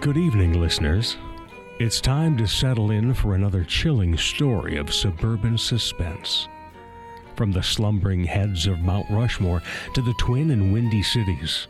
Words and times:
Good 0.00 0.16
evening, 0.16 0.58
listeners. 0.58 1.18
It's 1.78 2.00
time 2.00 2.38
to 2.38 2.48
settle 2.48 2.90
in 2.90 3.12
for 3.12 3.34
another 3.34 3.64
chilling 3.64 4.16
story 4.16 4.78
of 4.78 4.94
suburban 4.94 5.58
suspense. 5.58 6.48
From 7.36 7.52
the 7.52 7.62
slumbering 7.62 8.24
heads 8.24 8.66
of 8.66 8.78
Mount 8.78 9.10
Rushmore 9.10 9.62
to 9.92 10.00
the 10.00 10.14
twin 10.14 10.52
and 10.52 10.72
windy 10.72 11.02
cities. 11.02 11.66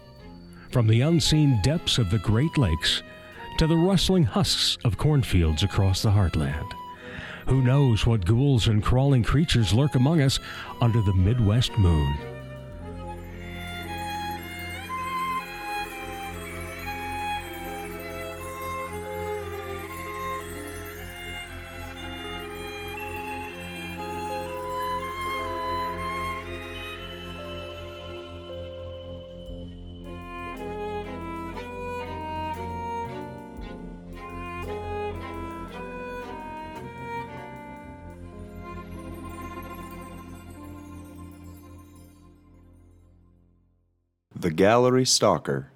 From 0.70 0.86
the 0.86 1.00
unseen 1.00 1.60
depths 1.64 1.98
of 1.98 2.08
the 2.08 2.20
Great 2.20 2.56
Lakes 2.56 3.02
to 3.58 3.66
the 3.66 3.76
rustling 3.76 4.22
husks 4.22 4.78
of 4.84 4.96
cornfields 4.96 5.64
across 5.64 6.00
the 6.00 6.10
heartland. 6.10 6.70
Who 7.48 7.62
knows 7.62 8.06
what 8.06 8.24
ghouls 8.24 8.68
and 8.68 8.80
crawling 8.80 9.24
creatures 9.24 9.74
lurk 9.74 9.96
among 9.96 10.20
us 10.20 10.38
under 10.80 11.02
the 11.02 11.14
Midwest 11.14 11.76
moon? 11.78 12.16
The 44.40 44.50
Gallery 44.50 45.04
Stalker. 45.04 45.70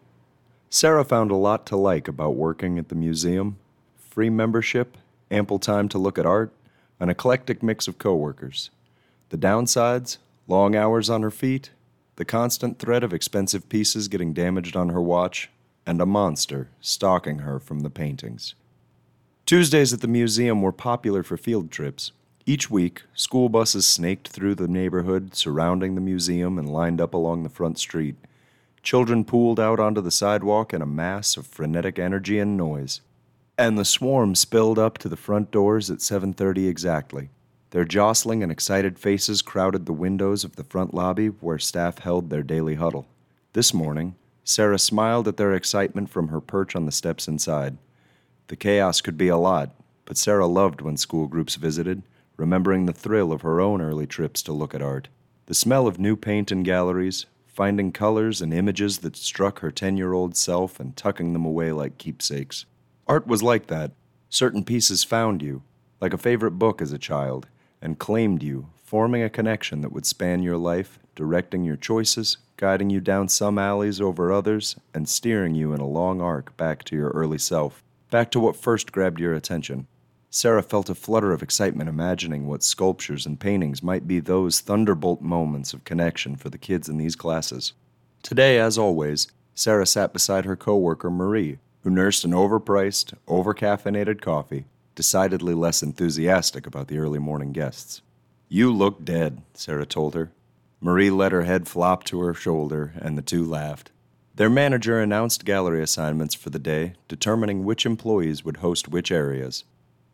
Sarah 0.71 1.05
found 1.05 1.31
a 1.31 1.37
lot 1.37 1.67
to 1.67 1.77
like 1.77 2.09
about 2.09 2.35
working 2.35 2.79
at 2.79 2.89
the 2.89 2.95
museum 2.95 3.59
free 3.99 4.31
membership, 4.31 4.97
ample 5.31 5.59
time 5.59 5.87
to 5.91 5.99
look 5.99 6.17
at 6.17 6.25
art, 6.25 6.51
an 6.99 7.11
eclectic 7.11 7.63
mix 7.63 7.89
of 7.89 7.99
coworkers. 7.99 8.71
The 9.29 9.37
downsides 9.37 10.17
long 10.49 10.75
hours 10.75 11.11
on 11.11 11.21
her 11.21 11.31
feet, 11.31 11.73
the 12.17 12.25
constant 12.25 12.79
threat 12.79 13.05
of 13.05 13.13
expensive 13.13 13.69
pieces 13.69 14.09
getting 14.09 14.33
damaged 14.33 14.77
on 14.77 14.89
her 14.89 15.03
watch, 15.03 15.51
and 15.85 16.01
a 16.01 16.07
monster 16.07 16.71
stalking 16.81 17.41
her 17.41 17.61
from 17.61 17.81
the 17.81 17.91
paintings. 17.91 18.55
Tuesdays 19.45 19.93
at 19.93 20.01
the 20.01 20.09
museum 20.09 20.63
were 20.63 20.73
popular 20.73 21.23
for 21.23 21.37
field 21.37 21.71
trips. 21.71 22.13
Each 22.47 22.71
week, 22.71 23.03
school 23.15 23.51
buses 23.51 23.85
snaked 23.85 24.29
through 24.29 24.55
the 24.55 24.69
neighborhood 24.69 25.35
surrounding 25.35 25.97
the 25.97 26.01
museum 26.01 26.59
and 26.59 26.73
lined 26.73 26.99
up 26.99 27.13
along 27.13 27.43
the 27.43 27.51
front 27.51 27.79
street. 27.79 28.17
Children 28.85 29.25
pooled 29.25 29.59
out 29.59 29.81
onto 29.81 30.03
the 30.03 30.11
sidewalk 30.11 30.75
in 30.75 30.83
a 30.83 30.87
mass 30.87 31.39
of 31.39 31.47
frenetic 31.47 31.99
energy 31.99 32.39
and 32.39 32.55
noise. 32.55 33.01
And 33.57 33.79
the 33.79 33.85
swarm 33.85 34.35
spilled 34.35 34.79
up 34.79 34.99
to 34.99 35.09
the 35.09 35.17
front 35.17 35.51
doors 35.51 35.91
at 35.91 36.03
7:30 36.03 36.69
exactly. 36.69 37.31
Their 37.71 37.87
jostling 37.87 38.43
and 38.43 38.53
excited 38.53 38.99
faces 38.99 39.41
crowded 39.41 39.87
the 39.87 39.95
windows 39.95 40.45
of 40.45 40.57
the 40.57 40.65
front 40.65 40.93
lobby 40.93 41.29
where 41.29 41.59
staff 41.59 42.01
held 42.01 42.29
their 42.29 42.43
daily 42.43 42.75
huddle. 42.75 43.07
This 43.55 43.73
morning, 43.73 44.17
Sarah 44.45 44.79
smiled 44.79 45.27
at 45.29 45.39
their 45.39 45.55
excitement 45.55 46.11
from 46.11 46.29
her 46.29 46.43
perch 46.43 46.77
on 46.77 46.85
the 46.85 46.93
steps 46.93 47.27
inside. 47.27 47.79
The 48.49 48.57
chaos 48.57 49.01
could 49.01 49.17
be 49.17 49.29
a 49.29 49.39
lot, 49.39 49.75
but 50.05 50.19
Sarah 50.19 50.47
loved 50.47 50.83
when 50.83 50.99
school 50.99 51.27
groups 51.27 51.55
visited, 51.55 52.03
remembering 52.37 52.85
the 52.85 52.93
thrill 52.93 53.33
of 53.33 53.41
her 53.41 53.63
own 53.63 53.81
early 53.81 54.07
trips 54.07 54.43
to 54.43 54.53
look 54.53 54.75
at 54.75 54.83
art. 54.83 55.09
The 55.47 55.55
smell 55.55 55.87
of 55.87 55.99
new 55.99 56.17
paint 56.17 56.53
in 56.53 56.63
galleries, 56.65 57.25
finding 57.55 57.93
colors 57.93 58.43
and 58.43 58.53
images 58.53 58.99
that 58.99 59.17
struck 59.17 59.61
her 59.61 59.71
10 59.71 59.97
year 59.97 60.13
old 60.13 60.37
self 60.37 60.81
and 60.81 60.97
tucking 60.97 61.33
them 61.33 61.45
away 61.45 61.73
like 61.73 61.99
keepsakes. 61.99 62.67
Art 63.07 63.27
was 63.27 63.43
like 63.43 63.69
that. 63.69 63.93
Certain 64.29 64.65
pieces 64.65 65.05
found 65.05 65.41
you, 65.41 65.63
like 66.01 66.13
a 66.13 66.19
favorite 66.19 66.53
book 66.53 66.83
as 66.83 66.93
a 66.93 66.99
child, 66.99 67.47
and 67.81 67.99
claimed 67.99 68.43
you, 68.43 68.69
forming 68.83 69.23
a 69.23 69.31
connection 69.31 69.81
that 69.81 69.93
would 69.93 70.07
span 70.07 70.43
your 70.43 70.57
life, 70.57 70.99
directing 71.15 71.65
your 71.65 71.77
choices, 71.77 72.39
guiding 72.57 72.91
you 72.91 73.01
down 73.01 73.29
some 73.29 73.59
alleys 73.59 74.01
over 74.01 74.33
others, 74.33 74.77
and 74.93 75.09
steering 75.09 75.55
you 75.55 75.73
in 75.73 75.81
a 75.81 75.87
long 75.87 76.21
arc 76.21 76.57
back 76.57 76.83
to 76.85 76.97
your 76.97 77.11
early 77.11 77.39
self, 77.39 77.85
back 78.11 78.31
to 78.31 78.41
what 78.41 78.57
first 78.57 78.91
grabbed 78.91 79.21
your 79.21 79.35
attention. 79.35 79.87
Sarah 80.37 80.65
felt 80.65 80.91
a 80.91 80.97
flutter 80.97 81.31
of 81.31 81.45
excitement 81.45 81.89
imagining 81.89 82.49
what 82.49 82.65
sculptures 82.65 83.25
and 83.25 83.39
paintings 83.39 83.85
might 83.85 84.09
be 84.09 84.19
those 84.19 84.59
thunderbolt 84.59 85.21
moments 85.21 85.73
of 85.73 85.85
connection 85.85 86.35
for 86.35 86.51
the 86.51 86.59
kids 86.59 86.89
in 86.89 86.99
these 86.99 87.15
classes. 87.15 87.73
Today, 88.21 88.59
as 88.59 88.77
always, 88.77 89.29
Sarah 89.55 89.87
sat 89.87 90.13
beside 90.13 90.45
her 90.45 90.57
coworker 90.57 91.09
Marie, 91.09 91.61
who 91.83 91.91
nursed 91.91 92.25
an 92.25 92.33
overpriced, 92.33 93.15
overcaffeinated 93.29 94.21
coffee, 94.21 94.65
decidedly 94.97 95.55
less 95.55 95.85
enthusiastic 95.85 96.67
about 96.67 96.89
the 96.89 96.99
early 96.99 97.21
morning 97.21 97.53
guests. 97.53 98.03
You 98.49 98.73
look 98.73 99.05
dead, 99.05 99.41
Sarah 99.55 99.87
told 99.87 100.17
her. 100.17 100.33
Marie 100.81 101.11
let 101.11 101.31
her 101.31 101.43
head 101.43 101.69
flop 101.69 102.03
to 102.07 102.21
her 102.23 102.35
shoulder, 102.35 102.93
and 103.01 103.17
the 103.17 103.23
two 103.23 103.45
laughed. 103.45 103.93
Their 104.35 104.51
manager 104.51 104.99
announced 104.99 105.45
gallery 105.45 105.81
assignments 105.81 106.35
for 106.35 106.51
the 106.51 106.59
day, 106.59 106.95
determining 107.07 107.63
which 107.63 107.87
employees 107.87 108.45
would 108.45 108.57
host 108.57 108.89
which 108.89 109.13
areas. 109.13 109.63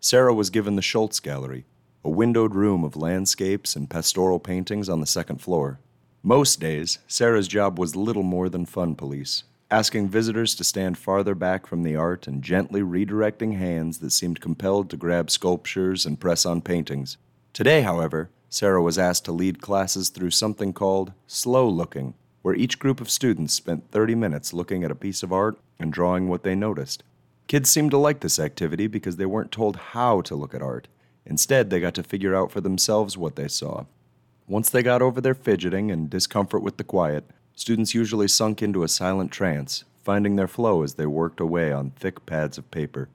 Sarah 0.02 0.32
was 0.32 0.48
given 0.48 0.76
the 0.76 0.82
Schultz 0.82 1.20
Gallery, 1.20 1.66
a 2.02 2.08
windowed 2.08 2.54
room 2.54 2.84
of 2.84 2.96
landscapes 2.96 3.76
and 3.76 3.90
pastoral 3.90 4.40
paintings 4.40 4.88
on 4.88 5.00
the 5.00 5.06
second 5.06 5.42
floor. 5.42 5.78
Most 6.22 6.58
days, 6.58 7.00
Sarah's 7.06 7.46
job 7.46 7.78
was 7.78 7.94
little 7.94 8.22
more 8.22 8.48
than 8.48 8.64
fun 8.64 8.94
police, 8.94 9.44
asking 9.70 10.08
visitors 10.08 10.54
to 10.54 10.64
stand 10.64 10.96
farther 10.96 11.34
back 11.34 11.66
from 11.66 11.82
the 11.82 11.96
art 11.96 12.26
and 12.26 12.42
gently 12.42 12.80
redirecting 12.80 13.58
hands 13.58 13.98
that 13.98 14.12
seemed 14.12 14.40
compelled 14.40 14.88
to 14.88 14.96
grab 14.96 15.30
sculptures 15.30 16.06
and 16.06 16.18
press 16.18 16.46
on 16.46 16.62
paintings. 16.62 17.18
Today, 17.52 17.82
however, 17.82 18.30
Sarah 18.48 18.82
was 18.82 18.98
asked 18.98 19.26
to 19.26 19.32
lead 19.32 19.60
classes 19.60 20.08
through 20.08 20.30
something 20.30 20.72
called 20.72 21.12
slow 21.26 21.68
looking, 21.68 22.14
where 22.40 22.54
each 22.54 22.78
group 22.78 23.02
of 23.02 23.10
students 23.10 23.52
spent 23.52 23.90
30 23.90 24.14
minutes 24.14 24.54
looking 24.54 24.82
at 24.82 24.90
a 24.90 24.94
piece 24.94 25.22
of 25.22 25.30
art 25.30 25.58
and 25.78 25.92
drawing 25.92 26.26
what 26.26 26.42
they 26.42 26.54
noticed. 26.54 27.02
Kids 27.50 27.68
seemed 27.68 27.90
to 27.90 27.98
like 27.98 28.20
this 28.20 28.38
activity 28.38 28.86
because 28.86 29.16
they 29.16 29.26
weren't 29.26 29.50
told 29.50 29.74
how 29.74 30.20
to 30.20 30.36
look 30.36 30.54
at 30.54 30.62
art. 30.62 30.86
Instead, 31.26 31.68
they 31.68 31.80
got 31.80 31.94
to 31.94 32.04
figure 32.04 32.32
out 32.32 32.52
for 32.52 32.60
themselves 32.60 33.18
what 33.18 33.34
they 33.34 33.48
saw. 33.48 33.86
Once 34.46 34.70
they 34.70 34.84
got 34.84 35.02
over 35.02 35.20
their 35.20 35.34
fidgeting 35.34 35.90
and 35.90 36.08
discomfort 36.08 36.62
with 36.62 36.76
the 36.76 36.84
quiet, 36.84 37.28
students 37.56 37.92
usually 37.92 38.28
sunk 38.28 38.62
into 38.62 38.84
a 38.84 38.88
silent 38.88 39.32
trance, 39.32 39.82
finding 40.04 40.36
their 40.36 40.46
flow 40.46 40.84
as 40.84 40.94
they 40.94 41.06
worked 41.06 41.40
away 41.40 41.72
on 41.72 41.90
thick 41.90 42.24
pads 42.24 42.56
of 42.56 42.70
paper. 42.70 43.08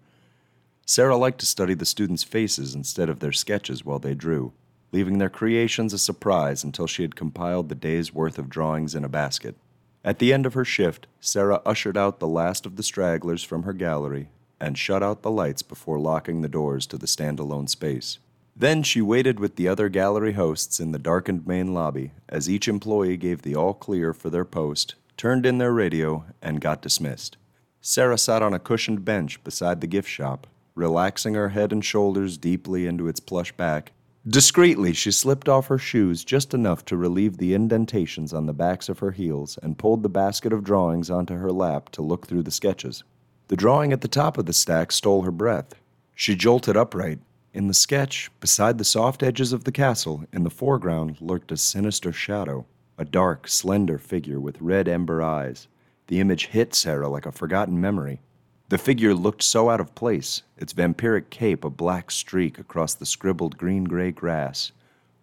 Sarah 0.85 1.15
liked 1.15 1.39
to 1.39 1.45
study 1.45 1.73
the 1.73 1.85
students' 1.85 2.21
faces 2.21 2.75
instead 2.75 3.07
of 3.07 3.21
their 3.21 3.31
sketches 3.31 3.85
while 3.85 3.99
they 3.99 4.15
drew, 4.15 4.51
leaving 4.91 5.17
their 5.17 5.29
creations 5.29 5.93
a 5.93 5.97
surprise 5.97 6.61
until 6.61 6.87
she 6.87 7.03
had 7.03 7.15
compiled 7.15 7.69
the 7.69 7.73
day's 7.73 8.13
worth 8.13 8.37
of 8.37 8.49
drawings 8.49 8.95
in 8.95 9.05
a 9.05 9.07
basket. 9.07 9.55
At 10.05 10.19
the 10.19 10.31
end 10.31 10.45
of 10.45 10.53
her 10.53 10.63
shift, 10.63 11.07
Sarah 11.19 11.63
ushered 11.65 11.97
out 11.97 12.19
the 12.19 12.27
last 12.27 12.67
of 12.67 12.75
the 12.75 12.83
stragglers 12.83 13.43
from 13.43 13.63
her 13.63 13.73
gallery 13.73 14.29
and 14.59 14.77
shut 14.77 15.01
out 15.01 15.23
the 15.23 15.31
lights 15.31 15.63
before 15.63 15.99
locking 15.99 16.41
the 16.41 16.47
doors 16.47 16.85
to 16.87 16.97
the 16.99 17.07
standalone 17.07 17.67
space. 17.67 18.19
Then 18.55 18.83
she 18.83 19.01
waited 19.01 19.39
with 19.39 19.55
the 19.55 19.67
other 19.67 19.89
gallery 19.89 20.33
hosts 20.33 20.79
in 20.79 20.91
the 20.91 20.99
darkened 20.99 21.47
main 21.47 21.73
lobby 21.73 22.11
as 22.29 22.47
each 22.47 22.67
employee 22.67 23.17
gave 23.17 23.41
the 23.41 23.55
all 23.55 23.73
clear 23.73 24.13
for 24.13 24.29
their 24.29 24.45
post, 24.45 24.93
turned 25.17 25.43
in 25.43 25.57
their 25.57 25.73
radio, 25.73 26.23
and 26.39 26.61
got 26.61 26.83
dismissed. 26.83 27.37
Sarah 27.81 28.19
sat 28.19 28.43
on 28.43 28.53
a 28.53 28.59
cushioned 28.59 29.03
bench 29.03 29.43
beside 29.43 29.81
the 29.81 29.87
gift 29.87 30.07
shop, 30.07 30.45
relaxing 30.75 31.33
her 31.33 31.49
head 31.49 31.71
and 31.71 31.83
shoulders 31.83 32.37
deeply 32.37 32.85
into 32.85 33.07
its 33.07 33.19
plush 33.19 33.51
back 33.53 33.91
Discreetly, 34.27 34.93
she 34.93 35.11
slipped 35.11 35.47
off 35.47 35.67
her 35.67 35.77
shoes 35.77 36.23
just 36.23 36.55
enough 36.55 36.83
to 36.85 36.97
relieve 36.97 37.37
the 37.37 37.53
indentations 37.53 38.33
on 38.33 38.47
the 38.47 38.53
backs 38.53 38.89
of 38.89 38.97
her 38.97 39.11
heels 39.11 39.59
and 39.61 39.77
pulled 39.77 40.01
the 40.01 40.09
basket 40.09 40.51
of 40.51 40.63
drawings 40.63 41.11
onto 41.11 41.35
her 41.35 41.51
lap 41.51 41.89
to 41.89 42.01
look 42.01 42.25
through 42.25 42.41
the 42.41 42.49
sketches. 42.49 43.03
The 43.49 43.55
drawing 43.55 43.93
at 43.93 44.01
the 44.01 44.07
top 44.07 44.39
of 44.39 44.47
the 44.47 44.53
stack 44.53 44.91
stole 44.91 45.21
her 45.21 45.31
breath. 45.31 45.75
She 46.15 46.35
jolted 46.35 46.75
upright. 46.75 47.19
In 47.53 47.67
the 47.67 47.75
sketch, 47.75 48.31
beside 48.39 48.79
the 48.79 48.83
soft 48.83 49.21
edges 49.21 49.53
of 49.53 49.63
the 49.63 49.71
castle, 49.71 50.25
in 50.33 50.43
the 50.43 50.49
foreground 50.49 51.17
lurked 51.21 51.51
a 51.51 51.57
sinister 51.57 52.11
shadow, 52.11 52.65
a 52.97 53.05
dark, 53.05 53.47
slender 53.47 53.99
figure 53.99 54.39
with 54.39 54.59
red 54.59 54.87
ember 54.87 55.21
eyes. 55.21 55.67
The 56.07 56.19
image 56.19 56.47
hit 56.47 56.73
Sarah 56.73 57.09
like 57.09 57.27
a 57.27 57.31
forgotten 57.31 57.79
memory. 57.79 58.21
The 58.69 58.77
figure 58.79 59.13
looked 59.13 59.43
so 59.43 59.69
out 59.69 59.79
of 59.79 59.93
place, 59.93 60.41
its 60.57 60.73
vampiric 60.73 61.29
cape 61.29 61.63
a 61.63 61.69
black 61.69 62.09
streak 62.09 62.57
across 62.57 62.95
the 62.95 63.05
scribbled 63.05 63.57
green 63.57 63.83
gray 63.83 64.11
grass. 64.11 64.71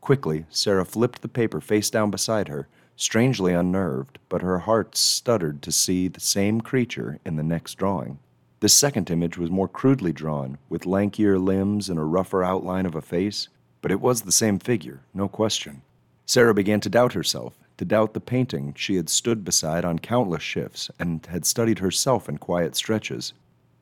Quickly, 0.00 0.46
Sarah 0.48 0.84
flipped 0.84 1.22
the 1.22 1.28
paper 1.28 1.60
face 1.60 1.90
down 1.90 2.12
beside 2.12 2.46
her, 2.46 2.68
strangely 2.94 3.52
unnerved, 3.52 4.20
but 4.28 4.42
her 4.42 4.60
heart 4.60 4.96
stuttered 4.96 5.60
to 5.62 5.72
see 5.72 6.06
the 6.06 6.20
same 6.20 6.60
creature 6.60 7.18
in 7.24 7.34
the 7.34 7.42
next 7.42 7.74
drawing. 7.74 8.20
The 8.60 8.68
second 8.68 9.10
image 9.10 9.36
was 9.36 9.50
more 9.50 9.66
crudely 9.66 10.12
drawn, 10.12 10.58
with 10.68 10.86
lankier 10.86 11.36
limbs 11.42 11.88
and 11.88 11.98
a 11.98 12.04
rougher 12.04 12.44
outline 12.44 12.86
of 12.86 12.94
a 12.94 13.02
face, 13.02 13.48
but 13.80 13.90
it 13.90 14.00
was 14.00 14.22
the 14.22 14.30
same 14.30 14.60
figure, 14.60 15.00
no 15.12 15.26
question. 15.26 15.82
Sarah 16.26 16.54
began 16.54 16.78
to 16.80 16.88
doubt 16.88 17.14
herself, 17.14 17.58
to 17.82 17.86
doubt 17.86 18.14
the 18.14 18.20
painting 18.20 18.72
she 18.76 18.94
had 18.94 19.08
stood 19.08 19.44
beside 19.44 19.84
on 19.84 19.98
countless 19.98 20.40
shifts 20.44 20.88
and 21.00 21.26
had 21.26 21.44
studied 21.44 21.80
herself 21.80 22.28
in 22.28 22.38
quiet 22.38 22.76
stretches. 22.76 23.32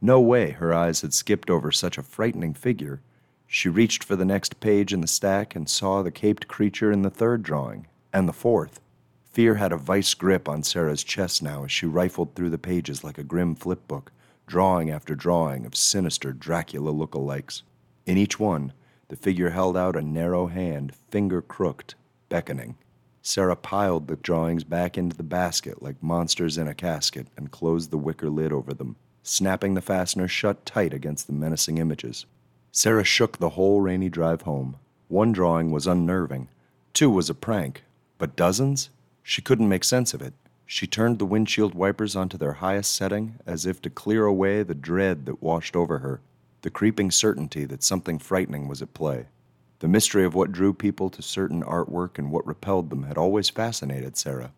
No 0.01 0.19
way 0.19 0.53
her 0.53 0.73
eyes 0.73 1.03
had 1.03 1.13
skipped 1.13 1.51
over 1.51 1.71
such 1.71 1.99
a 1.99 2.03
frightening 2.03 2.55
figure. 2.55 3.03
She 3.47 3.69
reached 3.69 4.03
for 4.03 4.17
the 4.17 4.25
next 4.25 4.59
page 4.59 4.95
in 4.95 5.03
the 5.03 5.07
stack 5.07 5.55
and 5.55 5.69
saw 5.69 6.01
the 6.01 6.11
caped 6.11 6.49
creature 6.49 6.91
in 6.91 7.03
the 7.03 7.11
third 7.11 7.43
drawing, 7.43 7.89
and 8.11 8.27
the 8.27 8.33
fourth. 8.33 8.81
Fear 9.27 9.57
had 9.57 9.71
a 9.71 9.77
vice 9.77 10.15
grip 10.15 10.49
on 10.49 10.63
Sarah's 10.63 11.05
chest 11.05 11.43
now 11.43 11.65
as 11.65 11.71
she 11.71 11.85
rifled 11.85 12.35
through 12.35 12.49
the 12.49 12.57
pages 12.57 13.05
like 13.05 13.19
a 13.19 13.23
grim 13.23 13.55
flipbook, 13.55 14.07
drawing 14.47 14.89
after 14.89 15.15
drawing 15.15 15.67
of 15.67 15.77
sinister 15.77 16.33
Dracula 16.33 16.89
look-alikes. 16.89 17.61
In 18.07 18.17
each 18.17 18.41
one, 18.41 18.73
the 19.09 19.17
figure 19.17 19.51
held 19.51 19.77
out 19.77 19.95
a 19.95 20.01
narrow 20.01 20.47
hand, 20.47 20.95
finger 21.11 21.43
crooked, 21.43 21.97
beckoning. 22.31 22.79
Sarah 23.23 23.57
piled 23.57 24.09
the 24.09 24.17
drawings 24.17 24.65
back 24.65 24.97
into 24.97 25.17
the 25.17 25.23
basket 25.23 25.83
like 25.83 26.03
monsters 26.03 26.57
in 26.57 26.67
a 26.67 26.75
casket 26.75 27.27
and 27.37 27.51
closed 27.51 27.91
the 27.91 27.99
wicker 27.99 28.31
lid 28.31 28.53
over 28.53 28.73
them, 28.73 28.97
snapping 29.23 29.75
the 29.75 29.83
fastener 29.83 30.27
shut 30.27 30.65
tight 30.65 30.95
against 30.95 31.27
the 31.27 31.33
menacing 31.33 31.79
images. 31.79 32.25
Sarah 32.73 33.05
shook 33.05 33.39
the 33.39 33.51
whole 33.51 33.81
rainy 33.81 34.09
drive 34.09 34.43
home. 34.43 34.77
One 35.09 35.33
drawing 35.33 35.71
was 35.71 35.87
unnerving, 35.87 36.49
two 36.95 37.11
was 37.11 37.29
a 37.29 37.35
prank, 37.35 37.85
but 38.17 38.37
dozens? 38.37 38.91
She 39.23 39.43
couldn't 39.43 39.69
make 39.69 39.85
sense 39.85 40.15
of 40.15 40.23
it. 40.23 40.33
She 40.65 40.87
turned 40.87 41.19
the 41.19 41.27
windshield 41.27 41.75
wipers 41.75 42.15
onto 42.15 42.39
their 42.39 42.55
highest 42.55 42.95
setting 42.95 43.39
as 43.45 43.67
if 43.67 43.83
to 43.83 43.91
clear 43.91 44.25
away 44.25 44.63
the 44.63 44.75
dread 44.75 45.27
that 45.27 45.43
washed 45.43 45.75
over 45.75 45.99
her, 45.99 46.21
the 46.63 46.71
creeping 46.71 47.11
certainty 47.11 47.65
that 47.65 47.83
something 47.83 48.19
frightening 48.19 48.69
was 48.69 48.81
at 48.81 48.95
play. 48.95 49.27
The 49.81 49.89
mystery 49.89 50.27
of 50.27 50.35
what 50.35 50.53
drew 50.53 50.75
people 50.75 51.09
to 51.09 51.23
certain 51.23 51.63
artwork 51.63 52.19
and 52.19 52.31
what 52.31 52.47
repelled 52.47 52.91
them 52.91 53.05
had 53.05 53.17
always 53.17 53.49
fascinated 53.49 54.15
Sarah. 54.15 54.53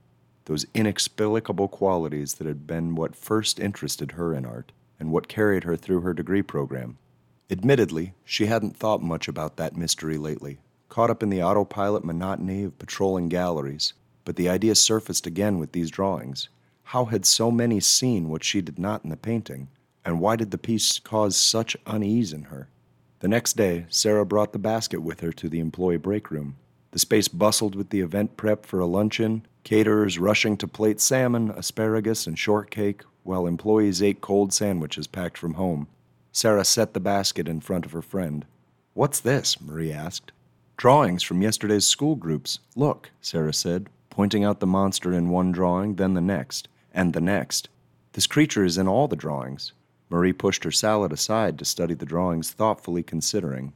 Those 0.46 0.66
inexplicable 0.74 1.68
qualities 1.68 2.34
that 2.34 2.48
had 2.48 2.66
been 2.66 2.96
what 2.96 3.14
first 3.14 3.60
interested 3.60 4.12
her 4.12 4.34
in 4.34 4.44
art 4.44 4.72
and 4.98 5.12
what 5.12 5.28
carried 5.28 5.62
her 5.62 5.76
through 5.76 6.00
her 6.00 6.12
degree 6.12 6.42
program. 6.42 6.98
Admittedly, 7.48 8.14
she 8.24 8.46
hadn't 8.46 8.76
thought 8.76 9.00
much 9.00 9.28
about 9.28 9.56
that 9.58 9.76
mystery 9.76 10.18
lately, 10.18 10.58
caught 10.88 11.08
up 11.10 11.22
in 11.22 11.28
the 11.28 11.42
autopilot 11.42 12.04
monotony 12.04 12.64
of 12.64 12.78
patrolling 12.80 13.28
galleries, 13.28 13.92
but 14.24 14.34
the 14.34 14.48
idea 14.48 14.74
surfaced 14.74 15.24
again 15.24 15.56
with 15.56 15.70
these 15.70 15.90
drawings. 15.90 16.48
How 16.82 17.04
had 17.04 17.24
so 17.24 17.52
many 17.52 17.78
seen 17.78 18.28
what 18.28 18.42
she 18.42 18.60
did 18.60 18.76
not 18.76 19.04
in 19.04 19.10
the 19.10 19.16
painting, 19.16 19.68
and 20.04 20.18
why 20.18 20.34
did 20.34 20.50
the 20.50 20.58
piece 20.58 20.98
cause 20.98 21.36
such 21.36 21.76
unease 21.86 22.32
in 22.32 22.44
her? 22.44 22.68
The 23.22 23.28
next 23.28 23.56
day, 23.56 23.86
Sarah 23.88 24.26
brought 24.26 24.52
the 24.52 24.58
basket 24.58 25.00
with 25.00 25.20
her 25.20 25.30
to 25.30 25.48
the 25.48 25.60
employee 25.60 25.96
break 25.96 26.32
room. 26.32 26.56
The 26.90 26.98
space 26.98 27.28
bustled 27.28 27.76
with 27.76 27.90
the 27.90 28.00
event 28.00 28.36
prep 28.36 28.66
for 28.66 28.80
a 28.80 28.86
luncheon, 28.86 29.46
caterers 29.62 30.18
rushing 30.18 30.56
to 30.56 30.66
plate 30.66 31.00
salmon, 31.00 31.50
asparagus, 31.50 32.26
and 32.26 32.36
shortcake, 32.36 33.02
while 33.22 33.46
employees 33.46 34.02
ate 34.02 34.22
cold 34.22 34.52
sandwiches 34.52 35.06
packed 35.06 35.38
from 35.38 35.54
home. 35.54 35.86
Sarah 36.32 36.64
set 36.64 36.94
the 36.94 36.98
basket 36.98 37.46
in 37.46 37.60
front 37.60 37.86
of 37.86 37.92
her 37.92 38.02
friend. 38.02 38.44
What's 38.92 39.20
this? 39.20 39.60
Marie 39.60 39.92
asked. 39.92 40.32
Drawings 40.76 41.22
from 41.22 41.42
yesterday's 41.42 41.86
school 41.86 42.16
groups. 42.16 42.58
Look, 42.74 43.12
Sarah 43.20 43.54
said, 43.54 43.88
pointing 44.10 44.42
out 44.42 44.58
the 44.58 44.66
monster 44.66 45.12
in 45.12 45.30
one 45.30 45.52
drawing, 45.52 45.94
then 45.94 46.14
the 46.14 46.20
next, 46.20 46.66
and 46.92 47.12
the 47.12 47.20
next. 47.20 47.68
This 48.14 48.26
creature 48.26 48.64
is 48.64 48.78
in 48.78 48.88
all 48.88 49.06
the 49.06 49.14
drawings. 49.14 49.72
Marie 50.12 50.34
pushed 50.34 50.62
her 50.62 50.70
salad 50.70 51.10
aside 51.10 51.58
to 51.58 51.64
study 51.64 51.94
the 51.94 52.04
drawings, 52.04 52.50
thoughtfully 52.50 53.02
considering. 53.02 53.72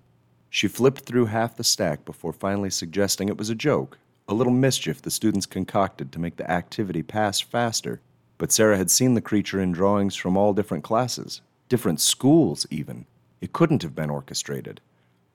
She 0.50 0.68
flipped 0.68 1.06
through 1.06 1.26
half 1.26 1.56
the 1.56 1.64
stack 1.64 2.04
before 2.04 2.34
finally 2.34 2.68
suggesting 2.68 3.30
it 3.30 3.38
was 3.38 3.48
a 3.48 3.54
joke, 3.54 3.96
a 4.28 4.34
little 4.34 4.52
mischief 4.52 5.00
the 5.00 5.10
students 5.10 5.46
concocted 5.46 6.12
to 6.12 6.18
make 6.18 6.36
the 6.36 6.50
activity 6.50 7.02
pass 7.02 7.40
faster. 7.40 8.02
But 8.36 8.52
Sarah 8.52 8.76
had 8.76 8.90
seen 8.90 9.14
the 9.14 9.22
creature 9.22 9.62
in 9.62 9.72
drawings 9.72 10.14
from 10.14 10.36
all 10.36 10.52
different 10.52 10.84
classes, 10.84 11.40
different 11.70 12.02
schools, 12.02 12.66
even. 12.70 13.06
It 13.40 13.54
couldn't 13.54 13.82
have 13.82 13.94
been 13.94 14.10
orchestrated. 14.10 14.82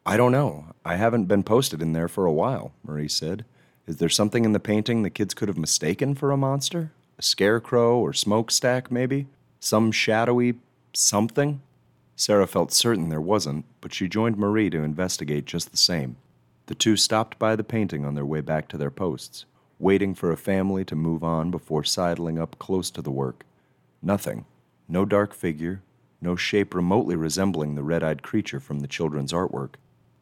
I 0.05 0.17
don't 0.17 0.31
know. 0.31 0.67
I 0.85 0.97
haven't 0.97 1.25
been 1.25 1.41
posted 1.41 1.81
in 1.81 1.93
there 1.93 2.09
for 2.09 2.27
a 2.27 2.31
while, 2.31 2.73
Marie 2.83 3.07
said. 3.07 3.43
Is 3.87 3.97
there 3.97 4.07
something 4.07 4.45
in 4.45 4.53
the 4.53 4.59
painting 4.59 5.01
the 5.01 5.09
kids 5.09 5.33
could 5.33 5.47
have 5.47 5.57
mistaken 5.57 6.13
for 6.13 6.29
a 6.29 6.37
monster? 6.37 6.91
A 7.17 7.23
scarecrow 7.23 7.97
or 7.97 8.13
smokestack, 8.13 8.91
maybe? 8.91 9.25
Some 9.59 9.91
shadowy 9.91 10.53
something? 10.93 11.61
Sarah 12.15 12.47
felt 12.47 12.71
certain 12.71 13.09
there 13.09 13.21
wasn't, 13.21 13.65
but 13.81 13.93
she 13.93 14.07
joined 14.07 14.37
Marie 14.37 14.69
to 14.69 14.83
investigate 14.83 15.45
just 15.45 15.71
the 15.71 15.77
same. 15.77 16.17
The 16.67 16.75
two 16.75 16.95
stopped 16.95 17.39
by 17.39 17.55
the 17.55 17.63
painting 17.63 18.05
on 18.05 18.15
their 18.15 18.25
way 18.25 18.41
back 18.41 18.67
to 18.69 18.77
their 18.77 18.91
posts, 18.91 19.45
waiting 19.79 20.13
for 20.13 20.31
a 20.31 20.37
family 20.37 20.85
to 20.85 20.95
move 20.95 21.23
on 21.23 21.49
before 21.51 21.83
sidling 21.83 22.37
up 22.37 22.59
close 22.59 22.91
to 22.91 23.01
the 23.01 23.11
work. 23.11 23.43
Nothing. 24.01 24.45
No 24.87 25.05
dark 25.05 25.33
figure, 25.33 25.81
no 26.21 26.35
shape 26.35 26.75
remotely 26.75 27.15
resembling 27.15 27.75
the 27.75 27.83
red 27.83 28.03
eyed 28.03 28.21
creature 28.21 28.59
from 28.59 28.79
the 28.79 28.87
children's 28.87 29.33
artwork. 29.33 29.75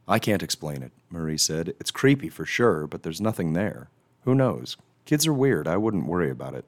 I 0.08 0.18
can't 0.18 0.42
explain 0.44 0.82
it, 0.82 0.92
Marie 1.10 1.38
said. 1.38 1.76
It's 1.80 1.92
creepy 1.92 2.30
for 2.30 2.46
sure, 2.46 2.88
but 2.88 3.04
there's 3.04 3.22
nothing 3.22 3.54
there. 3.54 3.90
Who 4.24 4.34
knows? 4.34 4.78
Kids 5.06 5.28
are 5.28 5.34
weird. 5.34 5.68
I 5.68 5.78
wouldn't 5.78 6.08
worry 6.08 6.30
about 6.30 6.56
it. 6.56 6.66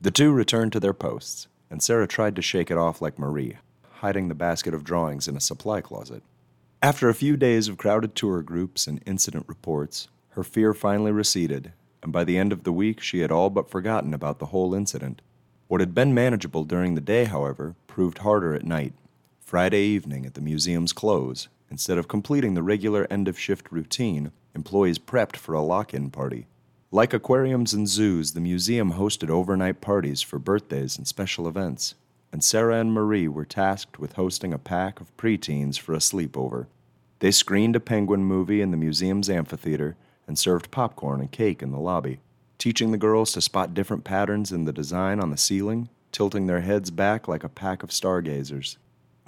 The 0.00 0.10
two 0.10 0.32
returned 0.32 0.72
to 0.72 0.80
their 0.80 0.94
posts 0.94 1.48
and 1.70 1.82
Sarah 1.82 2.08
tried 2.08 2.36
to 2.36 2.42
shake 2.42 2.70
it 2.70 2.76
off 2.76 3.00
like 3.00 3.18
Marie, 3.18 3.56
hiding 4.00 4.28
the 4.28 4.34
basket 4.34 4.74
of 4.74 4.84
drawings 4.84 5.28
in 5.28 5.36
a 5.36 5.40
supply 5.40 5.80
closet. 5.80 6.22
After 6.82 7.08
a 7.08 7.14
few 7.14 7.36
days 7.36 7.68
of 7.68 7.78
crowded 7.78 8.14
tour 8.14 8.42
groups 8.42 8.86
and 8.86 9.02
incident 9.06 9.44
reports, 9.46 10.08
her 10.30 10.42
fear 10.42 10.74
finally 10.74 11.12
receded, 11.12 11.72
and 12.02 12.12
by 12.12 12.24
the 12.24 12.38
end 12.38 12.52
of 12.52 12.64
the 12.64 12.72
week 12.72 13.00
she 13.00 13.20
had 13.20 13.30
all 13.30 13.50
but 13.50 13.70
forgotten 13.70 14.14
about 14.14 14.38
the 14.38 14.46
whole 14.46 14.74
incident. 14.74 15.22
What 15.68 15.80
had 15.80 15.94
been 15.94 16.14
manageable 16.14 16.64
during 16.64 16.94
the 16.94 17.00
day, 17.00 17.26
however, 17.26 17.76
proved 17.86 18.18
harder 18.18 18.54
at 18.54 18.64
night. 18.64 18.94
Friday 19.38 19.82
evening, 19.82 20.26
at 20.26 20.34
the 20.34 20.40
museum's 20.40 20.92
close, 20.92 21.48
instead 21.70 21.98
of 21.98 22.08
completing 22.08 22.54
the 22.54 22.62
regular 22.62 23.06
end 23.10 23.28
of 23.28 23.38
shift 23.38 23.70
routine, 23.70 24.32
employees 24.54 24.98
prepped 24.98 25.36
for 25.36 25.54
a 25.54 25.60
lock 25.60 25.92
in 25.92 26.10
party. 26.10 26.46
Like 26.92 27.14
aquariums 27.14 27.72
and 27.72 27.86
zoos, 27.86 28.32
the 28.32 28.40
museum 28.40 28.94
hosted 28.94 29.30
overnight 29.30 29.80
parties 29.80 30.22
for 30.22 30.40
birthdays 30.40 30.98
and 30.98 31.06
special 31.06 31.46
events, 31.46 31.94
and 32.32 32.42
Sarah 32.42 32.80
and 32.80 32.92
Marie 32.92 33.28
were 33.28 33.44
tasked 33.44 34.00
with 34.00 34.14
hosting 34.14 34.52
a 34.52 34.58
pack 34.58 35.00
of 35.00 35.16
preteens 35.16 35.78
for 35.78 35.94
a 35.94 35.98
sleepover. 35.98 36.66
They 37.20 37.30
screened 37.30 37.76
a 37.76 37.80
penguin 37.80 38.24
movie 38.24 38.60
in 38.60 38.72
the 38.72 38.76
museum's 38.76 39.30
amphitheater 39.30 39.96
and 40.26 40.36
served 40.36 40.72
popcorn 40.72 41.20
and 41.20 41.30
cake 41.30 41.62
in 41.62 41.70
the 41.70 41.78
lobby, 41.78 42.18
teaching 42.58 42.90
the 42.90 42.98
girls 42.98 43.32
to 43.34 43.40
spot 43.40 43.72
different 43.72 44.02
patterns 44.02 44.50
in 44.50 44.64
the 44.64 44.72
design 44.72 45.20
on 45.20 45.30
the 45.30 45.36
ceiling, 45.36 45.90
tilting 46.10 46.46
their 46.46 46.62
heads 46.62 46.90
back 46.90 47.28
like 47.28 47.44
a 47.44 47.48
pack 47.48 47.84
of 47.84 47.92
stargazers. 47.92 48.78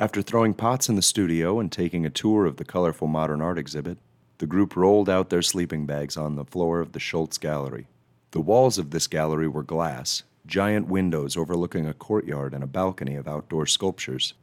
After 0.00 0.20
throwing 0.20 0.54
pots 0.54 0.88
in 0.88 0.96
the 0.96 1.00
studio 1.02 1.60
and 1.60 1.70
taking 1.70 2.04
a 2.04 2.10
tour 2.10 2.44
of 2.44 2.56
the 2.56 2.64
colorful 2.64 3.06
modern 3.06 3.40
art 3.40 3.56
exhibit, 3.56 3.98
the 4.42 4.46
group 4.48 4.74
rolled 4.74 5.08
out 5.08 5.30
their 5.30 5.40
sleeping 5.40 5.86
bags 5.86 6.16
on 6.16 6.34
the 6.34 6.44
floor 6.44 6.80
of 6.80 6.90
the 6.90 6.98
Schultz 6.98 7.38
Gallery. 7.38 7.86
The 8.32 8.40
walls 8.40 8.76
of 8.76 8.90
this 8.90 9.06
gallery 9.06 9.46
were 9.46 9.62
glass, 9.62 10.24
giant 10.46 10.88
windows 10.88 11.36
overlooking 11.36 11.86
a 11.86 11.94
courtyard 11.94 12.52
and 12.52 12.64
a 12.64 12.66
balcony 12.66 13.14
of 13.14 13.28
outdoor 13.28 13.66
sculptures. 13.66 14.34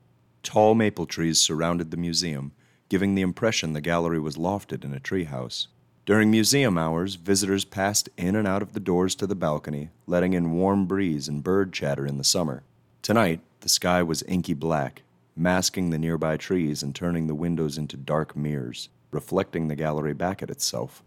Tall 0.41 0.73
maple 0.73 1.05
trees 1.05 1.41
surrounded 1.41 1.91
the 1.91 1.97
museum, 1.97 2.53
giving 2.87 3.13
the 3.13 3.21
impression 3.21 3.73
the 3.73 3.81
gallery 3.81 4.21
was 4.21 4.37
lofted 4.37 4.85
in 4.85 4.93
a 4.93 5.01
treehouse. 5.01 5.67
During 6.05 6.31
museum 6.31 6.77
hours, 6.77 7.15
visitors 7.15 7.65
passed 7.65 8.07
in 8.15 8.37
and 8.37 8.47
out 8.47 8.61
of 8.61 8.71
the 8.71 8.79
doors 8.79 9.15
to 9.15 9.27
the 9.27 9.35
balcony, 9.35 9.89
letting 10.07 10.31
in 10.31 10.53
warm 10.53 10.85
breeze 10.85 11.27
and 11.27 11.43
bird 11.43 11.73
chatter 11.73 12.05
in 12.05 12.17
the 12.17 12.23
summer. 12.23 12.63
Tonight, 13.01 13.41
the 13.59 13.67
sky 13.67 14.01
was 14.01 14.23
inky 14.29 14.53
black, 14.53 15.01
masking 15.39 15.89
the 15.89 15.97
nearby 15.97 16.37
trees 16.37 16.83
and 16.83 16.93
turning 16.93 17.27
the 17.27 17.35
windows 17.35 17.77
into 17.77 17.95
dark 17.97 18.35
mirrors 18.35 18.89
reflecting 19.11 19.67
the 19.67 19.75
gallery 19.75 20.13
back 20.13 20.43
at 20.43 20.49
itself. 20.49 21.03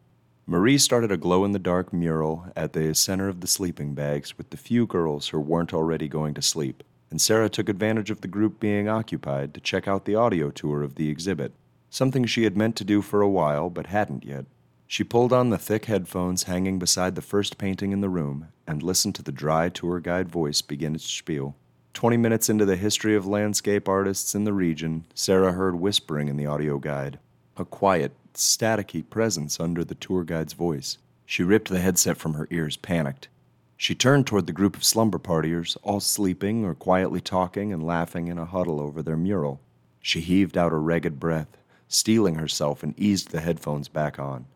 Marie 0.46 0.78
started 0.78 1.12
a 1.12 1.16
glow 1.16 1.44
in 1.44 1.52
the 1.52 1.58
dark 1.58 1.92
mural 1.92 2.46
at 2.56 2.72
the 2.72 2.94
center 2.94 3.28
of 3.28 3.40
the 3.40 3.46
sleeping 3.46 3.94
bags 3.94 4.36
with 4.36 4.50
the 4.50 4.56
few 4.56 4.86
girls 4.86 5.28
who 5.28 5.38
weren't 5.38 5.72
already 5.72 6.08
going 6.08 6.34
to 6.34 6.42
sleep, 6.42 6.82
and 7.10 7.20
Sarah 7.20 7.48
took 7.48 7.68
advantage 7.68 8.10
of 8.10 8.20
the 8.20 8.28
group 8.28 8.58
being 8.58 8.88
occupied 8.88 9.54
to 9.54 9.60
check 9.60 9.86
out 9.86 10.04
the 10.04 10.16
audio 10.16 10.50
tour 10.50 10.82
of 10.82 10.96
the 10.96 11.08
exhibit, 11.08 11.52
something 11.90 12.24
she 12.24 12.42
had 12.42 12.56
meant 12.56 12.74
to 12.76 12.84
do 12.84 13.02
for 13.02 13.22
a 13.22 13.28
while 13.28 13.70
but 13.70 13.86
hadn't 13.86 14.24
yet. 14.24 14.46
She 14.88 15.04
pulled 15.04 15.32
on 15.32 15.50
the 15.50 15.58
thick 15.58 15.86
headphones 15.86 16.42
hanging 16.42 16.78
beside 16.78 17.14
the 17.14 17.22
first 17.22 17.56
painting 17.56 17.92
in 17.92 18.00
the 18.00 18.10
room 18.10 18.48
and 18.66 18.82
listened 18.82 19.14
to 19.14 19.22
the 19.22 19.32
dry 19.32 19.68
tour 19.68 20.00
guide 20.00 20.28
voice 20.28 20.60
begin 20.60 20.94
its 20.94 21.04
spiel. 21.04 21.54
Twenty 21.94 22.16
minutes 22.16 22.48
into 22.48 22.64
the 22.64 22.76
history 22.76 23.14
of 23.14 23.26
landscape 23.26 23.88
artists 23.88 24.34
in 24.34 24.44
the 24.44 24.52
region, 24.52 25.04
Sarah 25.14 25.52
heard 25.52 25.76
whispering 25.76 26.28
in 26.28 26.36
the 26.36 26.46
audio 26.46 26.78
guide 26.78 27.18
a 27.56 27.64
quiet, 27.64 28.12
staticky 28.34 29.08
presence 29.08 29.60
under 29.60 29.84
the 29.84 29.94
tour 29.94 30.24
guide's 30.24 30.54
voice. 30.54 30.96
She 31.26 31.42
ripped 31.42 31.68
the 31.68 31.80
headset 31.80 32.16
from 32.16 32.34
her 32.34 32.48
ears, 32.50 32.76
panicked. 32.76 33.28
She 33.76 33.94
turned 33.94 34.26
toward 34.26 34.46
the 34.46 34.52
group 34.52 34.74
of 34.74 34.84
slumber 34.84 35.18
partiers, 35.18 35.76
all 35.82 36.00
sleeping 36.00 36.64
or 36.64 36.74
quietly 36.74 37.20
talking 37.20 37.72
and 37.72 37.86
laughing 37.86 38.28
in 38.28 38.38
a 38.38 38.46
huddle 38.46 38.80
over 38.80 39.02
their 39.02 39.16
mural. 39.16 39.60
She 40.00 40.20
heaved 40.20 40.56
out 40.56 40.72
a 40.72 40.76
ragged 40.76 41.20
breath, 41.20 41.58
steeling 41.88 42.36
herself, 42.36 42.82
and 42.82 42.98
eased 42.98 43.30
the 43.30 43.40
headphones 43.40 43.88
back 43.88 44.18
on. 44.18 44.46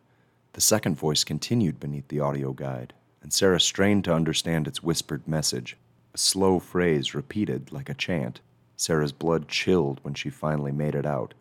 The 0.54 0.60
second 0.60 0.96
voice 0.96 1.22
continued 1.22 1.78
beneath 1.78 2.08
the 2.08 2.20
audio 2.20 2.52
guide, 2.52 2.94
and 3.22 3.32
Sarah 3.32 3.60
strained 3.60 4.04
to 4.04 4.14
understand 4.14 4.66
its 4.66 4.82
whispered 4.82 5.28
message, 5.28 5.76
a 6.16 6.18
slow 6.18 6.58
phrase 6.58 7.14
repeated 7.14 7.70
like 7.70 7.90
a 7.90 7.94
chant. 7.94 8.40
Sarah's 8.74 9.12
blood 9.12 9.48
chilled 9.48 10.00
when 10.00 10.14
she 10.14 10.30
finally 10.30 10.72
made 10.72 10.94
it 10.94 11.04
out. 11.04 11.34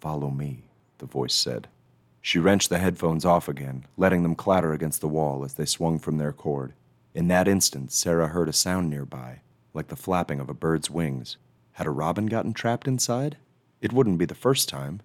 Follow 0.00 0.30
me, 0.30 0.62
the 0.98 1.06
voice 1.06 1.34
said. 1.34 1.66
She 2.22 2.38
wrenched 2.38 2.70
the 2.70 2.78
headphones 2.78 3.24
off 3.24 3.48
again, 3.48 3.86
letting 3.96 4.22
them 4.22 4.36
clatter 4.36 4.72
against 4.72 5.00
the 5.00 5.08
wall 5.08 5.44
as 5.44 5.54
they 5.54 5.64
swung 5.64 5.98
from 5.98 6.18
their 6.18 6.32
cord. 6.32 6.74
In 7.12 7.26
that 7.26 7.48
instant, 7.48 7.90
Sarah 7.90 8.28
heard 8.28 8.48
a 8.48 8.52
sound 8.52 8.88
nearby, 8.88 9.40
like 9.72 9.88
the 9.88 9.96
flapping 9.96 10.38
of 10.38 10.48
a 10.48 10.54
bird's 10.54 10.88
wings. 10.88 11.36
Had 11.72 11.88
a 11.88 11.90
robin 11.90 12.26
gotten 12.26 12.52
trapped 12.52 12.86
inside? 12.86 13.36
It 13.80 13.92
wouldn't 13.92 14.18
be 14.18 14.26
the 14.26 14.36
first 14.36 14.68
time, 14.68 15.00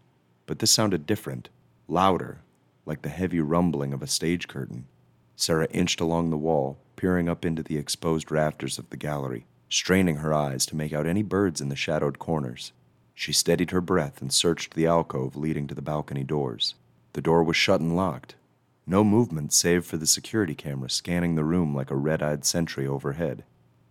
but 0.46 0.60
this 0.60 0.70
sounded 0.70 1.08
different, 1.08 1.50
louder, 1.88 2.42
like 2.86 3.02
the 3.02 3.10
heavy 3.10 3.40
rumbling 3.40 3.92
of 3.92 4.04
a 4.04 4.08
stage 4.08 4.48
curtain. 4.48 4.86
Sarah 5.36 5.68
inched 5.72 6.00
along 6.00 6.30
the 6.30 6.38
wall, 6.38 6.78
peering 7.00 7.30
up 7.30 7.46
into 7.46 7.64
the 7.64 7.78
exposed 7.78 8.30
rafters 8.30 8.78
of 8.78 8.90
the 8.90 8.98
gallery, 8.98 9.46
straining 9.70 10.18
her 10.18 10.34
eyes 10.34 10.66
to 10.66 10.76
make 10.76 10.92
out 10.92 11.08
any 11.08 11.24
birds 11.24 11.62
in 11.62 11.70
the 11.70 11.76
shadowed 11.76 12.20
corners. 12.20 12.74
She 13.16 13.32
steadied 13.32 13.72
her 13.72 13.80
breath 13.80 14.22
and 14.22 14.34
searched 14.34 14.74
the 14.74 14.86
alcove 14.86 15.38
leading 15.38 15.66
to 15.68 15.76
the 15.76 15.82
balcony 15.82 16.26
doors. 16.26 16.76
The 17.14 17.22
door 17.22 17.42
was 17.42 17.56
shut 17.56 17.80
and 17.80 17.96
locked. 17.96 18.36
No 18.86 19.06
movement 19.06 19.54
save 19.54 19.86
for 19.86 19.96
the 19.96 20.06
security 20.06 20.54
camera 20.54 20.90
scanning 20.90 21.36
the 21.36 21.46
room 21.46 21.74
like 21.74 21.90
a 21.90 21.96
red 21.96 22.22
eyed 22.22 22.44
sentry 22.44 22.86
overhead. 22.86 23.46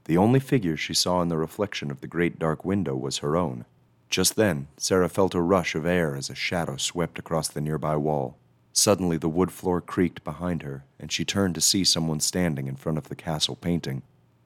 The 0.04 0.18
only 0.18 0.38
figure 0.38 0.76
she 0.76 0.92
saw 0.92 1.22
in 1.22 1.28
the 1.28 1.38
reflection 1.38 1.90
of 1.90 2.02
the 2.02 2.06
great 2.06 2.38
dark 2.38 2.62
window 2.62 2.94
was 2.94 3.18
her 3.18 3.38
own. 3.38 3.64
Just 4.10 4.36
then, 4.36 4.68
Sarah 4.76 5.08
felt 5.08 5.34
a 5.34 5.40
rush 5.40 5.74
of 5.74 5.86
air 5.86 6.14
as 6.14 6.28
a 6.28 6.34
shadow 6.34 6.76
swept 6.76 7.18
across 7.18 7.48
the 7.48 7.62
nearby 7.62 7.96
wall. 7.96 8.36
Suddenly, 8.72 9.16
the 9.16 9.28
wood 9.28 9.50
floor 9.50 9.80
creaked 9.80 10.22
behind 10.25 10.62
her, 10.62 10.84
and 11.00 11.10
she 11.10 11.25
turned 11.25 11.54
to 11.56 11.60
see 11.60 11.84
someone 11.84 12.20
standing 12.20 12.66
in 12.66 12.76
front 12.76 12.98
of 12.98 13.08
the 13.08 13.16
castle 13.16 13.56
painting. 13.56 14.02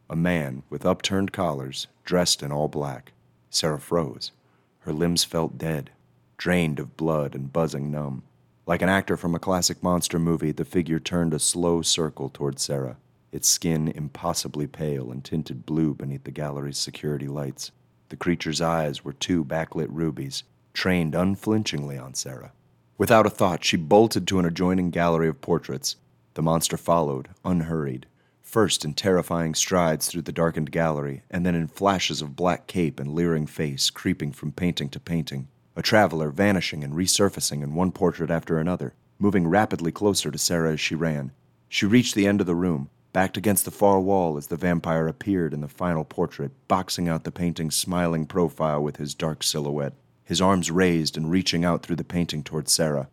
A 0.09 0.17
man 0.17 0.63
with 0.71 0.87
upturned 0.87 1.33
collars, 1.33 1.87
dressed 2.05 2.43
in 2.43 2.53
all 2.53 2.69
black. 2.69 3.13
Sarah 3.51 3.81
froze. 3.81 4.33
Her 4.81 4.93
limbs 4.93 5.25
felt 5.25 5.59
dead, 5.59 5.91
drained 6.37 6.79
of 6.79 6.97
blood 6.97 7.35
and 7.35 7.53
buzzing 7.53 7.91
numb. 7.91 8.23
Like 8.67 8.83
an 8.83 8.89
actor 8.89 9.17
from 9.17 9.35
a 9.35 9.41
classic 9.41 9.83
monster 9.83 10.19
movie, 10.19 10.53
the 10.53 10.65
figure 10.65 11.01
turned 11.01 11.35
a 11.35 11.39
slow 11.39 11.83
circle 11.83 12.29
toward 12.29 12.59
Sarah, 12.59 12.97
its 13.33 13.49
skin 13.49 13.89
impossibly 13.89 14.67
pale 14.67 15.11
and 15.11 15.25
tinted 15.25 15.67
blue 15.67 15.95
beneath 15.95 16.25
the 16.25 16.31
gallery's 16.31 16.79
security 16.79 17.29
lights. 17.29 17.71
The 18.09 18.17
creature's 18.17 18.61
eyes 18.61 19.05
were 19.05 19.13
two 19.13 19.45
backlit 19.45 19.89
rubies, 19.91 20.45
trained 20.75 21.15
unflinchingly 21.15 21.99
on 21.99 22.15
Sarah. 22.15 22.53
Without 22.99 23.27
a 23.27 23.31
thought, 23.31 23.65
she 23.65 23.77
bolted 23.77 24.27
to 24.29 24.39
an 24.39 24.45
adjoining 24.45 24.91
gallery 24.91 25.29
of 25.29 25.41
portraits. 25.41 25.97
The 26.35 26.43
monster 26.43 26.77
followed, 26.77 27.29
unhurried, 27.45 28.07
first 28.43 28.85
in 28.85 28.95
terrifying 28.95 29.55
strides 29.55 30.07
through 30.07 30.23
the 30.23 30.33
darkened 30.33 30.71
gallery, 30.71 31.23
and 31.31 31.45
then 31.45 31.55
in 31.55 31.67
flashes 31.67 32.23
of 32.23 32.37
black 32.37 32.67
cape 32.67 33.01
and 33.01 33.15
leering 33.15 33.47
face 33.47 33.91
creeping 33.91 34.33
from 34.33 34.53
painting 34.53 34.89
to 34.91 35.01
painting 35.01 35.49
a 35.75 35.83
traveler 35.83 36.31
vanishing 36.31 36.85
and 36.85 36.95
resurfacing 36.95 37.63
in 37.63 37.75
one 37.75 37.93
portrait 37.93 38.31
after 38.31 38.59
another, 38.59 38.95
moving 39.19 39.49
rapidly 39.49 39.91
closer 39.91 40.31
to 40.31 40.39
Sarah 40.39 40.73
as 40.73 40.81
she 40.81 40.95
ran. 40.95 41.33
She 41.69 41.87
reached 41.87 42.15
the 42.15 42.27
end 42.27 42.41
of 42.41 42.47
the 42.47 42.55
room, 42.55 42.91
backed 43.13 43.37
against 43.37 43.65
the 43.65 43.71
far 43.71 44.01
wall 44.01 44.37
as 44.37 44.49
the 44.49 44.57
vampire 44.57 45.09
appeared 45.09 45.55
in 45.55 45.61
the 45.61 45.69
final 45.69 46.05
portrait, 46.05 46.53
boxing 46.69 47.09
out 47.09 47.25
the 47.25 47.31
painting's 47.31 47.77
smiling 47.77 48.27
profile 48.27 48.83
with 48.83 48.97
his 48.97 49.15
dark 49.15 49.43
silhouette, 49.43 49.95
his 50.25 50.41
arms 50.41 50.71
raised 50.71 51.17
and 51.17 51.31
reaching 51.31 51.65
out 51.65 51.83
through 51.83 51.97
the 51.97 52.05
painting 52.05 52.43
toward 52.43 52.69
Sarah. 52.69 53.09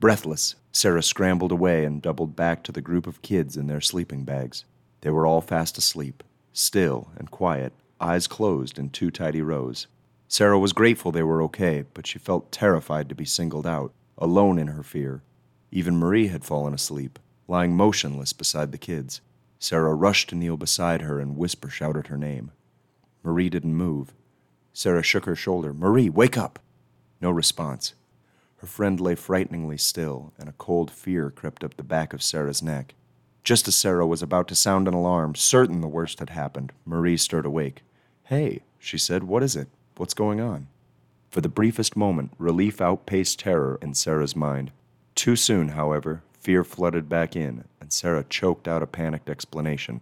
Breathless, 0.00 0.54
Sarah 0.72 1.02
scrambled 1.02 1.52
away 1.52 1.84
and 1.84 2.02
doubled 2.02 2.34
back 2.34 2.62
to 2.64 2.72
the 2.72 2.80
group 2.80 3.06
of 3.06 3.22
kids 3.22 3.56
in 3.56 3.66
their 3.66 3.80
sleeping 3.80 4.24
bags. 4.24 4.64
They 5.02 5.10
were 5.10 5.26
all 5.26 5.40
fast 5.40 5.78
asleep, 5.78 6.22
still 6.52 7.08
and 7.16 7.30
quiet, 7.30 7.72
eyes 8.00 8.26
closed 8.26 8.78
in 8.78 8.90
two 8.90 9.10
tidy 9.10 9.40
rows. 9.40 9.86
Sarah 10.28 10.58
was 10.58 10.72
grateful 10.72 11.12
they 11.12 11.22
were 11.22 11.42
okay, 11.42 11.84
but 11.94 12.06
she 12.06 12.18
felt 12.18 12.50
terrified 12.50 13.08
to 13.08 13.14
be 13.14 13.24
singled 13.24 13.66
out, 13.66 13.92
alone 14.18 14.58
in 14.58 14.68
her 14.68 14.82
fear. 14.82 15.22
Even 15.70 15.96
Marie 15.98 16.28
had 16.28 16.44
fallen 16.44 16.74
asleep, 16.74 17.18
lying 17.46 17.76
motionless 17.76 18.32
beside 18.32 18.72
the 18.72 18.78
kids. 18.78 19.20
Sarah 19.58 19.94
rushed 19.94 20.28
to 20.30 20.34
kneel 20.34 20.56
beside 20.56 21.02
her 21.02 21.20
and 21.20 21.36
whisper 21.36 21.68
shouted 21.68 22.08
her 22.08 22.18
name. 22.18 22.50
Marie 23.22 23.48
didn't 23.48 23.74
move. 23.74 24.12
Sarah 24.76 25.04
shook 25.04 25.24
her 25.24 25.36
shoulder. 25.36 25.72
Marie, 25.72 26.10
wake 26.10 26.36
up! 26.36 26.58
No 27.20 27.30
response. 27.30 27.94
Her 28.56 28.66
friend 28.66 28.98
lay 28.98 29.14
frighteningly 29.14 29.78
still, 29.78 30.32
and 30.36 30.48
a 30.48 30.54
cold 30.58 30.90
fear 30.90 31.30
crept 31.30 31.62
up 31.62 31.76
the 31.76 31.84
back 31.84 32.12
of 32.12 32.22
Sarah's 32.22 32.62
neck. 32.62 32.94
Just 33.44 33.68
as 33.68 33.76
Sarah 33.76 34.06
was 34.06 34.20
about 34.20 34.48
to 34.48 34.56
sound 34.56 34.88
an 34.88 34.94
alarm, 34.94 35.36
certain 35.36 35.80
the 35.80 35.86
worst 35.86 36.18
had 36.18 36.30
happened, 36.30 36.72
Marie 36.84 37.16
stirred 37.16 37.46
awake. 37.46 37.82
Hey, 38.24 38.62
she 38.78 38.98
said, 38.98 39.24
what 39.24 39.44
is 39.44 39.54
it? 39.54 39.68
What's 39.96 40.14
going 40.14 40.40
on? 40.40 40.66
For 41.30 41.40
the 41.40 41.48
briefest 41.48 41.96
moment, 41.96 42.32
relief 42.38 42.80
outpaced 42.80 43.38
terror 43.38 43.78
in 43.80 43.94
Sarah's 43.94 44.34
mind. 44.34 44.72
Too 45.14 45.36
soon, 45.36 45.68
however, 45.68 46.22
fear 46.40 46.64
flooded 46.64 47.08
back 47.08 47.36
in, 47.36 47.64
and 47.80 47.92
Sarah 47.92 48.24
choked 48.28 48.66
out 48.66 48.82
a 48.82 48.88
panicked 48.88 49.30
explanation. 49.30 50.00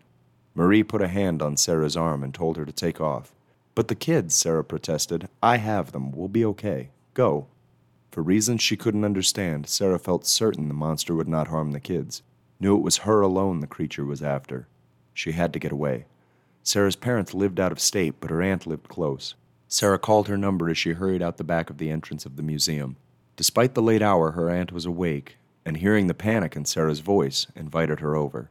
Marie 0.54 0.82
put 0.82 1.02
a 1.02 1.08
hand 1.08 1.42
on 1.42 1.58
Sarah's 1.58 1.96
arm 1.96 2.22
and 2.22 2.32
told 2.32 2.56
her 2.56 2.64
to 2.64 2.72
take 2.72 3.00
off. 3.00 3.34
But 3.74 3.88
the 3.88 3.94
kids, 3.94 4.34
Sarah 4.34 4.64
protested. 4.64 5.28
I 5.42 5.56
have 5.56 5.92
them. 5.92 6.12
We'll 6.12 6.28
be 6.28 6.44
okay. 6.44 6.90
Go. 7.14 7.46
For 8.10 8.22
reasons 8.22 8.60
she 8.60 8.76
couldn't 8.76 9.04
understand, 9.04 9.66
Sarah 9.66 9.98
felt 9.98 10.26
certain 10.26 10.68
the 10.68 10.74
monster 10.74 11.14
would 11.14 11.28
not 11.28 11.48
harm 11.48 11.72
the 11.72 11.80
kids, 11.80 12.22
knew 12.60 12.76
it 12.76 12.82
was 12.82 12.98
her 12.98 13.22
alone 13.22 13.60
the 13.60 13.66
creature 13.66 14.04
was 14.04 14.22
after. 14.22 14.68
She 15.14 15.32
had 15.32 15.52
to 15.54 15.58
get 15.58 15.72
away. 15.72 16.04
Sarah's 16.62 16.96
parents 16.96 17.32
lived 17.32 17.58
out 17.58 17.72
of 17.72 17.80
state, 17.80 18.16
but 18.20 18.30
her 18.30 18.42
aunt 18.42 18.66
lived 18.66 18.88
close. 18.88 19.34
Sarah 19.66 19.98
called 19.98 20.28
her 20.28 20.36
number 20.36 20.68
as 20.68 20.76
she 20.76 20.92
hurried 20.92 21.22
out 21.22 21.38
the 21.38 21.44
back 21.44 21.70
of 21.70 21.78
the 21.78 21.90
entrance 21.90 22.26
of 22.26 22.36
the 22.36 22.42
museum. 22.42 22.96
Despite 23.36 23.74
the 23.74 23.82
late 23.82 24.02
hour, 24.02 24.32
her 24.32 24.50
aunt 24.50 24.72
was 24.72 24.84
awake, 24.84 25.38
and 25.64 25.78
hearing 25.78 26.06
the 26.06 26.14
panic 26.14 26.54
in 26.54 26.66
Sarah's 26.66 27.00
voice, 27.00 27.46
invited 27.56 28.00
her 28.00 28.14
over. 28.14 28.50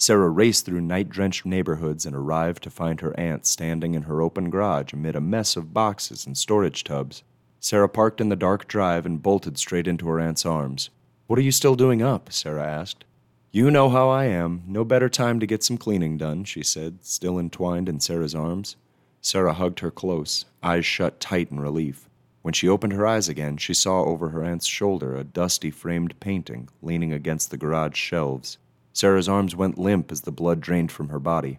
Sarah 0.00 0.30
raced 0.30 0.64
through 0.64 0.80
night 0.80 1.10
drenched 1.10 1.44
neighborhoods 1.44 2.06
and 2.06 2.16
arrived 2.16 2.62
to 2.62 2.70
find 2.70 3.02
her 3.02 3.14
aunt 3.20 3.44
standing 3.44 3.94
in 3.94 4.04
her 4.04 4.22
open 4.22 4.48
garage 4.48 4.94
amid 4.94 5.14
a 5.14 5.20
mess 5.20 5.56
of 5.56 5.74
boxes 5.74 6.24
and 6.24 6.38
storage 6.38 6.84
tubs. 6.84 7.22
Sarah 7.58 7.86
parked 7.86 8.18
in 8.18 8.30
the 8.30 8.34
dark 8.34 8.66
drive 8.66 9.04
and 9.04 9.22
bolted 9.22 9.58
straight 9.58 9.86
into 9.86 10.08
her 10.08 10.18
aunt's 10.18 10.46
arms. 10.46 10.88
What 11.26 11.38
are 11.38 11.42
you 11.42 11.52
still 11.52 11.74
doing 11.74 12.00
up? 12.00 12.32
Sarah 12.32 12.66
asked. 12.66 13.04
You 13.52 13.70
know 13.70 13.90
how 13.90 14.08
I 14.08 14.24
am. 14.24 14.62
No 14.66 14.86
better 14.86 15.10
time 15.10 15.38
to 15.38 15.46
get 15.46 15.62
some 15.62 15.76
cleaning 15.76 16.16
done, 16.16 16.44
she 16.44 16.62
said, 16.62 17.04
still 17.04 17.38
entwined 17.38 17.86
in 17.86 18.00
Sarah's 18.00 18.34
arms. 18.34 18.76
Sarah 19.20 19.52
hugged 19.52 19.80
her 19.80 19.90
close, 19.90 20.46
eyes 20.62 20.86
shut 20.86 21.20
tight 21.20 21.50
in 21.50 21.60
relief. 21.60 22.08
When 22.40 22.54
she 22.54 22.70
opened 22.70 22.94
her 22.94 23.06
eyes 23.06 23.28
again, 23.28 23.58
she 23.58 23.74
saw 23.74 24.04
over 24.04 24.30
her 24.30 24.42
aunt's 24.42 24.64
shoulder 24.64 25.14
a 25.14 25.24
dusty 25.24 25.70
framed 25.70 26.18
painting 26.20 26.70
leaning 26.80 27.12
against 27.12 27.50
the 27.50 27.58
garage 27.58 27.98
shelves. 27.98 28.56
Sarah's 28.92 29.28
arms 29.28 29.54
went 29.54 29.78
limp 29.78 30.10
as 30.10 30.22
the 30.22 30.32
blood 30.32 30.60
drained 30.60 30.92
from 30.92 31.08
her 31.08 31.18
body. 31.18 31.58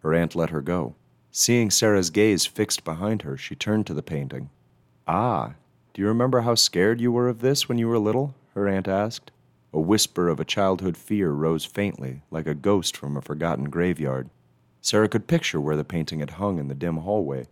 Her 0.00 0.14
aunt 0.14 0.34
let 0.34 0.50
her 0.50 0.60
go. 0.60 0.94
Seeing 1.30 1.70
Sarah's 1.70 2.10
gaze 2.10 2.44
fixed 2.44 2.84
behind 2.84 3.22
her, 3.22 3.36
she 3.36 3.54
turned 3.54 3.86
to 3.86 3.94
the 3.94 4.02
painting. 4.02 4.50
Ah, 5.06 5.54
do 5.94 6.02
you 6.02 6.08
remember 6.08 6.40
how 6.40 6.54
scared 6.54 7.00
you 7.00 7.12
were 7.12 7.28
of 7.28 7.40
this 7.40 7.68
when 7.68 7.78
you 7.78 7.88
were 7.88 7.98
little? 7.98 8.34
her 8.54 8.68
aunt 8.68 8.88
asked. 8.88 9.30
A 9.72 9.80
whisper 9.80 10.28
of 10.28 10.40
a 10.40 10.44
childhood 10.44 10.96
fear 10.96 11.30
rose 11.30 11.64
faintly, 11.64 12.22
like 12.30 12.46
a 12.46 12.54
ghost 12.54 12.96
from 12.96 13.16
a 13.16 13.22
forgotten 13.22 13.70
graveyard. 13.70 14.28
Sarah 14.82 15.08
could 15.08 15.26
picture 15.26 15.60
where 15.60 15.76
the 15.76 15.84
painting 15.84 16.20
had 16.20 16.30
hung 16.30 16.58
in 16.58 16.68
the 16.68 16.74
dim 16.74 16.98
hallway. 16.98 17.46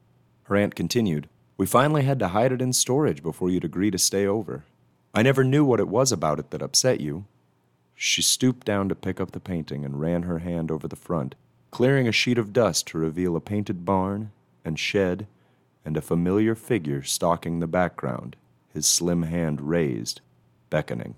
Her 0.44 0.56
aunt 0.56 0.74
continued, 0.74 1.28
We 1.56 1.64
finally 1.64 2.02
had 2.02 2.18
to 2.18 2.28
hide 2.28 2.52
it 2.52 2.60
in 2.60 2.72
storage 2.72 3.22
before 3.22 3.48
you'd 3.48 3.64
agree 3.64 3.90
to 3.90 3.98
stay 3.98 4.26
over. 4.26 4.64
I 5.14 5.22
never 5.22 5.44
knew 5.44 5.64
what 5.64 5.80
it 5.80 5.88
was 5.88 6.12
about 6.12 6.38
it 6.38 6.50
that 6.50 6.62
upset 6.62 7.00
you. 7.00 7.24
She 8.02 8.22
stooped 8.22 8.66
down 8.66 8.88
to 8.88 8.94
pick 8.94 9.20
up 9.20 9.32
the 9.32 9.40
painting 9.40 9.84
and 9.84 10.00
ran 10.00 10.22
her 10.22 10.38
hand 10.38 10.70
over 10.70 10.88
the 10.88 10.96
front, 10.96 11.34
clearing 11.70 12.08
a 12.08 12.12
sheet 12.12 12.38
of 12.38 12.50
dust 12.50 12.86
to 12.86 12.98
reveal 12.98 13.36
a 13.36 13.42
painted 13.42 13.84
barn 13.84 14.32
and 14.64 14.78
shed 14.78 15.26
and 15.84 15.98
a 15.98 16.00
familiar 16.00 16.54
figure 16.54 17.02
stalking 17.02 17.60
the 17.60 17.66
background, 17.66 18.36
his 18.72 18.86
slim 18.86 19.24
hand 19.24 19.60
raised, 19.60 20.22
beckoning. 20.70 21.14